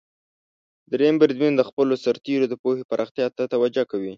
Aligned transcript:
دریم 0.91 1.15
بریدمن 1.21 1.53
د 1.55 1.61
خپلو 1.69 1.93
سرتیرو 2.03 2.45
د 2.49 2.53
پوهې 2.63 2.83
پراختیا 2.91 3.27
ته 3.37 3.43
توجه 3.53 3.83
کوي. 3.91 4.09